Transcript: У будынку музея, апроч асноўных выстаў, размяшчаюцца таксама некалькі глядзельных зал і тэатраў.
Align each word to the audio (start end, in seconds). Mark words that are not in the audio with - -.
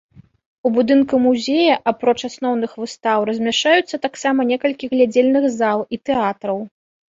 У 0.69 0.69
будынку 0.77 1.19
музея, 1.25 1.75
апроч 1.91 2.15
асноўных 2.29 2.71
выстаў, 2.85 3.27
размяшчаюцца 3.31 4.01
таксама 4.07 4.49
некалькі 4.55 4.91
глядзельных 4.97 5.49
зал 5.61 5.79
і 5.95 6.03
тэатраў. 6.11 6.57